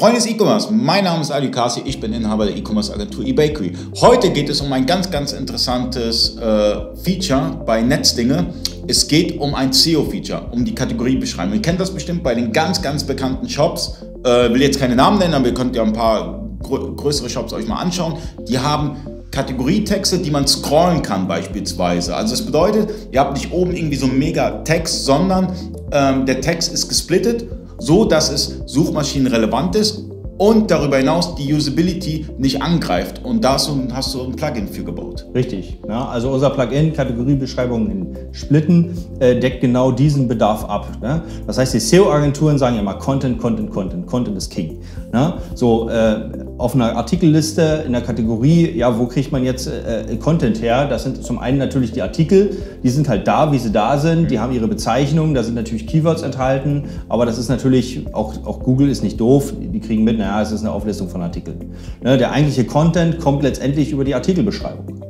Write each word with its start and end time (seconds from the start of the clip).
Freunde 0.00 0.16
des 0.16 0.28
E-Commerce, 0.28 0.72
mein 0.72 1.04
Name 1.04 1.20
ist 1.20 1.30
Ali 1.30 1.50
Kasi, 1.50 1.82
ich 1.84 2.00
bin 2.00 2.14
Inhaber 2.14 2.46
der 2.46 2.56
E-Commerce 2.56 2.90
Agentur 2.90 3.22
eBakery. 3.22 3.74
Heute 4.00 4.30
geht 4.30 4.48
es 4.48 4.62
um 4.62 4.72
ein 4.72 4.86
ganz, 4.86 5.10
ganz 5.10 5.32
interessantes 5.32 6.38
äh, 6.38 6.96
Feature 7.04 7.62
bei 7.66 7.82
Netzdinge. 7.82 8.46
Es 8.88 9.06
geht 9.06 9.38
um 9.38 9.54
ein 9.54 9.74
SEO-Feature, 9.74 10.52
um 10.52 10.64
die 10.64 10.74
Kategoriebeschreibung. 10.74 11.52
Ihr 11.52 11.60
kennt 11.60 11.80
das 11.80 11.90
bestimmt 11.90 12.22
bei 12.22 12.34
den 12.34 12.50
ganz, 12.50 12.80
ganz 12.80 13.04
bekannten 13.04 13.46
Shops. 13.46 13.98
Äh, 14.24 14.50
will 14.50 14.62
jetzt 14.62 14.80
keine 14.80 14.96
Namen 14.96 15.18
nennen, 15.18 15.34
aber 15.34 15.48
ihr 15.48 15.54
könnt 15.54 15.76
ja 15.76 15.82
ein 15.82 15.92
paar 15.92 16.48
grö 16.62 16.94
größere 16.96 17.28
Shops 17.28 17.52
euch 17.52 17.68
mal 17.68 17.76
anschauen. 17.76 18.14
Die 18.48 18.58
haben 18.58 18.96
Kategorietexte, 19.30 20.18
die 20.20 20.30
man 20.30 20.48
scrollen 20.48 21.02
kann 21.02 21.28
beispielsweise. 21.28 22.16
Also 22.16 22.30
das 22.30 22.46
bedeutet, 22.46 22.90
ihr 23.12 23.20
habt 23.20 23.34
nicht 23.34 23.52
oben 23.52 23.76
irgendwie 23.76 23.96
so 23.96 24.06
einen 24.06 24.18
mega 24.18 24.62
Text, 24.62 25.04
sondern 25.04 25.52
ähm, 25.92 26.24
der 26.24 26.40
Text 26.40 26.72
ist 26.72 26.88
gesplittet 26.88 27.44
so 27.80 28.04
dass 28.04 28.30
es 28.30 28.62
suchmaschinenrelevant 28.66 29.74
ist 29.74 30.09
und 30.40 30.70
darüber 30.70 30.96
hinaus 30.96 31.34
die 31.34 31.52
Usability 31.52 32.24
nicht 32.38 32.62
angreift. 32.62 33.22
Und 33.22 33.44
da 33.44 33.52
hast 33.52 33.68
du 33.68 34.22
ein 34.22 34.36
Plugin 34.36 34.68
für 34.68 34.82
gebaut. 34.82 35.26
Richtig. 35.34 35.78
Ja, 35.86 36.06
also 36.06 36.30
unser 36.30 36.48
Plugin, 36.48 36.94
Kategoriebeschreibung 36.94 37.90
in 37.90 38.16
Splitten, 38.32 38.96
äh, 39.18 39.38
deckt 39.38 39.60
genau 39.60 39.92
diesen 39.92 40.28
Bedarf 40.28 40.64
ab. 40.64 40.88
Ne? 41.02 41.20
Das 41.46 41.58
heißt, 41.58 41.74
die 41.74 41.80
SEO-Agenturen 41.80 42.56
sagen 42.56 42.78
immer 42.78 42.94
Content, 42.94 43.38
Content, 43.38 43.70
Content. 43.70 44.06
Content 44.06 44.38
ist 44.38 44.48
King. 44.48 44.78
Ne? 45.12 45.34
So 45.54 45.90
äh, 45.90 46.30
auf 46.56 46.74
einer 46.74 46.96
Artikelliste 46.96 47.84
in 47.86 47.92
der 47.92 48.00
Kategorie, 48.00 48.78
ja, 48.78 48.98
wo 48.98 49.06
kriegt 49.06 49.32
man 49.32 49.44
jetzt 49.44 49.66
äh, 49.66 50.16
Content 50.16 50.62
her? 50.62 50.86
Das 50.86 51.02
sind 51.02 51.22
zum 51.22 51.38
einen 51.38 51.58
natürlich 51.58 51.92
die 51.92 52.00
Artikel, 52.00 52.56
die 52.82 52.88
sind 52.88 53.10
halt 53.10 53.26
da, 53.26 53.52
wie 53.52 53.58
sie 53.58 53.72
da 53.72 53.98
sind, 53.98 54.30
die 54.30 54.38
haben 54.38 54.54
ihre 54.54 54.68
Bezeichnung, 54.68 55.34
da 55.34 55.42
sind 55.42 55.54
natürlich 55.54 55.86
Keywords 55.86 56.22
enthalten, 56.22 56.84
aber 57.10 57.26
das 57.26 57.36
ist 57.36 57.50
natürlich, 57.50 58.06
auch, 58.14 58.34
auch 58.46 58.60
Google 58.60 58.88
ist 58.88 59.02
nicht 59.02 59.20
doof, 59.20 59.52
die 59.58 59.80
kriegen 59.80 60.04
mit, 60.04 60.18
naja, 60.18 60.29
es 60.38 60.52
ist 60.52 60.60
eine 60.60 60.72
Auflistung 60.72 61.08
von 61.08 61.22
Artikeln. 61.22 61.72
Ne, 62.02 62.18
der 62.18 62.32
eigentliche 62.32 62.64
Content 62.64 63.18
kommt 63.18 63.42
letztendlich 63.42 63.92
über 63.92 64.04
die 64.04 64.14
Artikelbeschreibung. 64.14 65.00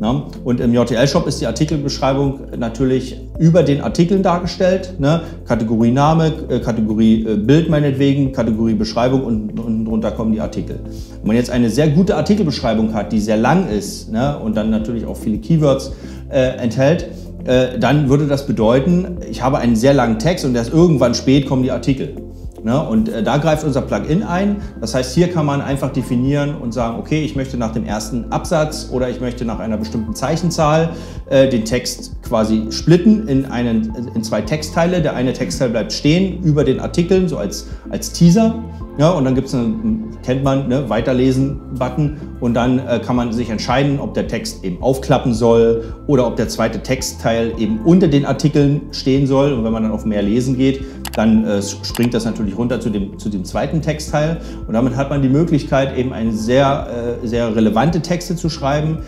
Ne? 0.00 0.22
Und 0.44 0.60
im 0.60 0.72
JTL-Shop 0.72 1.26
ist 1.26 1.40
die 1.40 1.46
Artikelbeschreibung 1.46 2.40
natürlich 2.56 3.20
über 3.38 3.62
den 3.62 3.80
Artikeln 3.80 4.22
dargestellt. 4.22 4.94
Ne? 4.98 5.22
Kategorie 5.44 5.90
Name, 5.90 6.32
äh, 6.48 6.60
Kategorie 6.60 7.24
äh, 7.24 7.36
Bild 7.36 7.68
meinetwegen, 7.68 8.32
Kategorie 8.32 8.74
Beschreibung 8.74 9.24
und 9.24 9.58
unten 9.58 9.84
drunter 9.84 10.12
kommen 10.12 10.32
die 10.32 10.40
Artikel. 10.40 10.78
Wenn 11.20 11.26
man 11.26 11.36
jetzt 11.36 11.50
eine 11.50 11.70
sehr 11.70 11.88
gute 11.88 12.16
Artikelbeschreibung 12.16 12.94
hat, 12.94 13.12
die 13.12 13.20
sehr 13.20 13.36
lang 13.36 13.68
ist 13.68 14.12
ne? 14.12 14.38
und 14.38 14.56
dann 14.56 14.70
natürlich 14.70 15.04
auch 15.04 15.16
viele 15.16 15.38
Keywords 15.38 15.92
äh, 16.30 16.56
enthält, 16.58 17.08
äh, 17.44 17.78
dann 17.78 18.08
würde 18.08 18.26
das 18.26 18.46
bedeuten, 18.46 19.18
ich 19.28 19.42
habe 19.42 19.58
einen 19.58 19.74
sehr 19.74 19.94
langen 19.94 20.18
Text 20.18 20.44
und 20.44 20.54
erst 20.54 20.72
irgendwann 20.72 21.14
spät 21.14 21.46
kommen 21.46 21.64
die 21.64 21.72
Artikel. 21.72 22.14
Ne? 22.62 22.80
Und 22.80 23.08
äh, 23.08 23.22
da 23.22 23.36
greift 23.36 23.64
unser 23.64 23.82
Plugin 23.82 24.22
ein. 24.22 24.56
Das 24.80 24.94
heißt, 24.94 25.14
hier 25.14 25.28
kann 25.28 25.46
man 25.46 25.60
einfach 25.60 25.90
definieren 25.90 26.56
und 26.56 26.72
sagen, 26.72 26.98
okay, 26.98 27.24
ich 27.24 27.36
möchte 27.36 27.56
nach 27.56 27.72
dem 27.72 27.84
ersten 27.84 28.30
Absatz 28.30 28.88
oder 28.92 29.08
ich 29.08 29.20
möchte 29.20 29.44
nach 29.44 29.58
einer 29.58 29.76
bestimmten 29.76 30.14
Zeichenzahl 30.14 30.90
äh, 31.30 31.48
den 31.48 31.64
Text 31.64 32.16
quasi 32.22 32.66
splitten 32.70 33.28
in, 33.28 33.46
einen, 33.46 33.94
in 34.14 34.22
zwei 34.22 34.42
Textteile. 34.42 35.02
Der 35.02 35.14
eine 35.14 35.32
Textteil 35.32 35.70
bleibt 35.70 35.92
stehen 35.92 36.42
über 36.42 36.64
den 36.64 36.80
Artikeln, 36.80 37.28
so 37.28 37.38
als, 37.38 37.68
als 37.90 38.12
Teaser. 38.12 38.54
Ja, 38.98 39.10
und 39.10 39.24
dann 39.24 39.36
gibt 39.36 39.46
es 39.46 39.54
einen, 39.54 40.18
kennt 40.24 40.42
man, 40.42 40.66
ne, 40.66 40.90
Weiterlesen-Button 40.90 42.16
und 42.40 42.54
dann 42.54 42.80
äh, 42.80 42.98
kann 42.98 43.14
man 43.14 43.32
sich 43.32 43.48
entscheiden, 43.48 44.00
ob 44.00 44.14
der 44.14 44.26
Text 44.26 44.64
eben 44.64 44.82
aufklappen 44.82 45.34
soll 45.34 45.94
oder 46.08 46.26
ob 46.26 46.34
der 46.34 46.48
zweite 46.48 46.82
Textteil 46.82 47.52
eben 47.58 47.78
unter 47.84 48.08
den 48.08 48.26
Artikeln 48.26 48.80
stehen 48.90 49.28
soll. 49.28 49.52
Und 49.52 49.62
wenn 49.62 49.72
man 49.72 49.84
dann 49.84 49.92
auf 49.92 50.04
mehr 50.04 50.22
lesen 50.22 50.56
geht, 50.56 50.97
dann 51.14 51.44
äh, 51.44 51.62
springt 51.62 52.14
das 52.14 52.24
natürlich 52.24 52.56
runter 52.56 52.80
zu 52.80 52.90
dem, 52.90 53.18
zu 53.18 53.28
dem 53.28 53.44
zweiten 53.44 53.82
Textteil. 53.82 54.38
Und 54.66 54.74
damit 54.74 54.96
hat 54.96 55.10
man 55.10 55.22
die 55.22 55.28
Möglichkeit, 55.28 55.96
eben 55.96 56.12
eine 56.12 56.32
sehr, 56.32 57.18
äh, 57.22 57.26
sehr 57.26 57.54
relevante 57.54 58.00
Texte 58.00 58.36
zu 58.36 58.48
schreiben, 58.48 58.98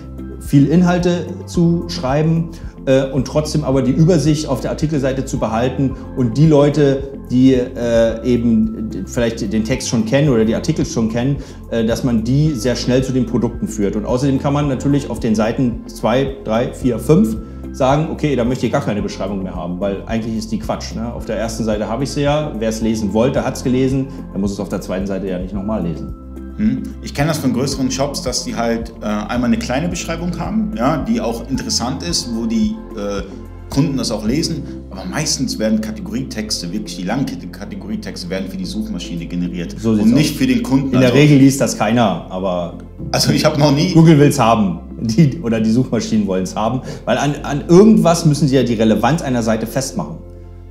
viel 0.40 0.66
Inhalte 0.66 1.26
zu 1.46 1.88
schreiben 1.88 2.50
äh, 2.86 3.04
und 3.04 3.26
trotzdem 3.26 3.64
aber 3.64 3.82
die 3.82 3.92
Übersicht 3.92 4.48
auf 4.48 4.60
der 4.60 4.70
Artikelseite 4.70 5.24
zu 5.24 5.38
behalten 5.38 5.92
und 6.16 6.36
die 6.36 6.46
Leute, 6.46 7.02
die 7.30 7.54
äh, 7.54 8.24
eben 8.24 8.90
vielleicht 9.06 9.52
den 9.52 9.64
Text 9.64 9.88
schon 9.88 10.04
kennen 10.04 10.30
oder 10.30 10.44
die 10.44 10.54
Artikel 10.54 10.84
schon 10.84 11.10
kennen, 11.10 11.36
äh, 11.70 11.84
dass 11.84 12.04
man 12.04 12.24
die 12.24 12.54
sehr 12.54 12.76
schnell 12.76 13.04
zu 13.04 13.12
den 13.12 13.26
Produkten 13.26 13.68
führt. 13.68 13.96
Und 13.96 14.04
außerdem 14.06 14.40
kann 14.40 14.52
man 14.52 14.68
natürlich 14.68 15.10
auf 15.10 15.20
den 15.20 15.34
Seiten 15.34 15.82
2, 15.86 16.36
3, 16.44 16.72
4, 16.72 16.98
5 16.98 17.36
sagen, 17.72 18.08
okay, 18.10 18.36
da 18.36 18.44
möchte 18.44 18.66
ich 18.66 18.72
gar 18.72 18.84
keine 18.84 19.02
Beschreibung 19.02 19.42
mehr 19.42 19.54
haben, 19.54 19.80
weil 19.80 20.02
eigentlich 20.06 20.36
ist 20.36 20.52
die 20.52 20.58
Quatsch. 20.58 20.94
Ne? 20.94 21.12
Auf 21.12 21.24
der 21.24 21.36
ersten 21.36 21.64
Seite 21.64 21.88
habe 21.88 22.04
ich 22.04 22.10
sie 22.10 22.22
ja, 22.22 22.52
wer 22.58 22.68
es 22.68 22.80
lesen 22.80 23.12
wollte, 23.12 23.44
hat 23.44 23.56
es 23.56 23.64
gelesen, 23.64 24.08
dann 24.32 24.40
muss 24.40 24.52
es 24.52 24.60
auf 24.60 24.68
der 24.68 24.80
zweiten 24.80 25.06
Seite 25.06 25.28
ja 25.28 25.38
nicht 25.38 25.54
nochmal 25.54 25.82
lesen. 25.82 26.14
Hm? 26.56 26.82
Ich 27.02 27.14
kenne 27.14 27.28
das 27.28 27.38
von 27.38 27.52
größeren 27.52 27.90
Shops, 27.90 28.22
dass 28.22 28.44
die 28.44 28.54
halt 28.54 28.92
äh, 29.00 29.06
einmal 29.06 29.44
eine 29.44 29.58
kleine 29.58 29.88
Beschreibung 29.88 30.38
haben, 30.38 30.72
ja, 30.76 30.98
die 30.98 31.20
auch 31.20 31.48
interessant 31.48 32.02
ist, 32.02 32.28
wo 32.34 32.44
die 32.46 32.76
äh, 32.96 33.22
Kunden 33.70 33.96
das 33.96 34.10
auch 34.10 34.26
lesen. 34.26 34.62
Aber 34.90 35.04
meistens 35.04 35.58
werden 35.58 35.80
Kategorietexte, 35.80 36.70
wirklich 36.72 36.96
die 36.96 37.04
langen 37.04 37.24
Kategorietexte, 37.52 38.28
werden 38.28 38.50
für 38.50 38.56
die 38.56 38.66
Suchmaschine 38.66 39.24
generiert 39.24 39.76
so 39.78 39.92
und 39.92 40.12
nicht 40.12 40.32
aus. 40.32 40.38
für 40.38 40.46
den 40.46 40.62
Kunden. 40.62 40.86
In 40.86 41.00
der 41.00 41.10
also, 41.10 41.14
Regel 41.14 41.38
liest 41.38 41.60
das 41.60 41.78
keiner, 41.78 42.26
aber 42.28 42.78
also 43.12 43.32
ich 43.32 43.44
habe 43.44 43.58
noch 43.58 43.72
nie. 43.72 43.94
Google 43.94 44.18
will 44.18 44.28
es 44.28 44.38
haben. 44.38 44.80
Die, 45.00 45.40
oder 45.40 45.60
die 45.60 45.70
Suchmaschinen 45.70 46.26
wollen 46.26 46.44
es 46.44 46.54
haben. 46.54 46.82
Weil 47.04 47.18
an, 47.18 47.34
an 47.42 47.64
irgendwas 47.68 48.24
müssen 48.26 48.48
sie 48.48 48.56
ja 48.56 48.62
die 48.62 48.74
Relevanz 48.74 49.22
einer 49.22 49.42
Seite 49.42 49.66
festmachen. 49.66 50.18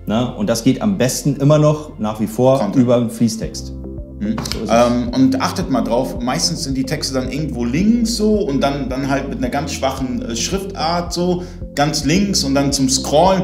Ne? 0.05 0.33
Und 0.35 0.49
das 0.49 0.63
geht 0.63 0.81
am 0.81 0.97
besten 0.97 1.35
immer 1.35 1.57
noch 1.57 1.99
nach 1.99 2.19
wie 2.19 2.27
vor 2.27 2.59
Content. 2.59 2.83
über 2.83 2.95
einen 2.95 3.09
Fließtext. 3.09 3.73
Hm. 4.19 4.35
Ähm, 4.69 5.09
und 5.13 5.41
achtet 5.41 5.69
mal 5.69 5.81
drauf, 5.81 6.19
meistens 6.19 6.65
sind 6.65 6.75
die 6.75 6.83
Texte 6.83 7.13
dann 7.13 7.31
irgendwo 7.31 7.63
links 7.63 8.17
so 8.17 8.33
und 8.41 8.59
dann, 8.59 8.89
dann 8.89 9.09
halt 9.09 9.29
mit 9.29 9.37
einer 9.37 9.49
ganz 9.49 9.71
schwachen 9.71 10.21
äh, 10.21 10.35
Schriftart 10.35 11.13
so, 11.13 11.43
ganz 11.73 12.03
links 12.03 12.43
und 12.43 12.53
dann 12.53 12.73
zum 12.73 12.89
Scrollen. 12.89 13.43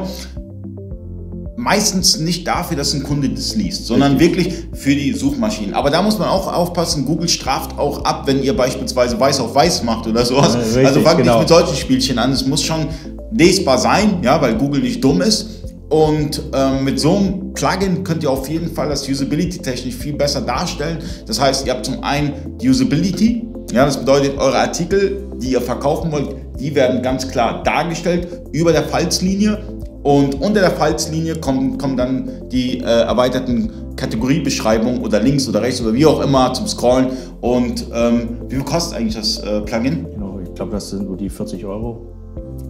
Meistens 1.66 2.20
nicht 2.20 2.46
dafür, 2.46 2.76
dass 2.76 2.94
ein 2.94 3.02
Kunde 3.02 3.28
das 3.28 3.56
liest, 3.56 3.86
sondern 3.86 4.20
wirklich 4.20 4.54
für 4.72 4.94
die 4.94 5.12
Suchmaschinen. 5.12 5.74
Aber 5.74 5.90
da 5.90 6.00
muss 6.00 6.16
man 6.16 6.28
auch 6.28 6.46
aufpassen, 6.52 7.04
Google 7.04 7.28
straft 7.28 7.76
auch 7.76 8.04
ab, 8.04 8.22
wenn 8.26 8.40
ihr 8.40 8.56
beispielsweise 8.56 9.18
weiß 9.18 9.40
auf 9.40 9.52
weiß 9.52 9.82
macht 9.82 10.06
oder 10.06 10.24
sowas. 10.24 10.56
Richtig, 10.56 10.86
also 10.86 11.00
fangt 11.00 11.18
genau. 11.18 11.40
nicht 11.40 11.40
mit 11.40 11.48
solchen 11.48 11.74
Spielchen 11.74 12.20
an. 12.20 12.30
Es 12.30 12.46
muss 12.46 12.62
schon 12.62 12.86
lesbar 13.32 13.78
sein, 13.78 14.20
ja, 14.22 14.40
weil 14.40 14.54
Google 14.54 14.80
nicht 14.80 15.02
dumm 15.02 15.20
ist. 15.22 15.64
Und 15.88 16.40
ähm, 16.54 16.84
mit 16.84 17.00
so 17.00 17.16
einem 17.16 17.52
Plugin 17.52 18.04
könnt 18.04 18.22
ihr 18.22 18.30
auf 18.30 18.48
jeden 18.48 18.72
Fall 18.72 18.88
das 18.88 19.08
Usability-technisch 19.08 19.96
viel 19.96 20.12
besser 20.12 20.42
darstellen. 20.42 20.98
Das 21.26 21.40
heißt, 21.40 21.66
ihr 21.66 21.72
habt 21.72 21.84
zum 21.84 22.00
einen 22.04 22.58
die 22.60 22.68
Usability, 22.68 23.44
ja, 23.72 23.84
das 23.84 23.98
bedeutet, 23.98 24.38
eure 24.38 24.58
Artikel, 24.58 25.28
die 25.42 25.50
ihr 25.50 25.60
verkaufen 25.60 26.12
wollt, 26.12 26.36
die 26.60 26.74
werden 26.76 27.02
ganz 27.02 27.26
klar 27.26 27.64
dargestellt 27.64 28.28
über 28.52 28.70
der 28.70 28.84
Falzlinie. 28.84 29.58
Und 30.06 30.40
unter 30.40 30.60
der 30.60 30.70
Falzlinie 30.70 31.34
kommen, 31.34 31.78
kommen 31.78 31.96
dann 31.96 32.48
die 32.48 32.78
äh, 32.78 32.84
erweiterten 32.84 33.96
Kategoriebeschreibungen 33.96 35.02
oder 35.02 35.18
links 35.18 35.48
oder 35.48 35.62
rechts 35.62 35.80
oder 35.80 35.92
wie 35.94 36.06
auch 36.06 36.20
immer 36.20 36.54
zum 36.54 36.68
Scrollen. 36.68 37.08
Und 37.40 37.86
ähm, 37.92 38.28
wie 38.48 38.54
viel 38.54 38.64
kostet 38.64 38.98
eigentlich 38.98 39.16
das 39.16 39.38
äh, 39.38 39.62
Plugin? 39.62 40.06
Genau, 40.14 40.38
ich 40.44 40.54
glaube, 40.54 40.70
das 40.70 40.90
sind 40.90 41.08
nur 41.08 41.16
die 41.16 41.28
40 41.28 41.64
Euro. 41.66 42.06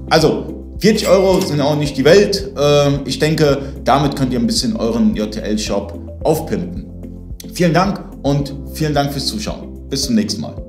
Also 0.08 0.46
40 0.78 1.06
Euro 1.10 1.38
sind 1.42 1.60
auch 1.60 1.76
nicht 1.76 1.98
die 1.98 2.06
Welt. 2.06 2.52
Ähm, 2.58 3.00
ich 3.04 3.18
denke, 3.18 3.58
damit 3.84 4.16
könnt 4.16 4.32
ihr 4.32 4.38
ein 4.38 4.46
bisschen 4.46 4.74
euren 4.74 5.14
JTL-Shop 5.14 5.92
aufpimpen. 6.24 6.86
Vielen 7.52 7.74
Dank 7.74 8.02
und 8.22 8.54
vielen 8.72 8.94
Dank 8.94 9.12
fürs 9.12 9.26
Zuschauen. 9.26 9.86
Bis 9.90 10.04
zum 10.04 10.14
nächsten 10.14 10.40
Mal. 10.40 10.65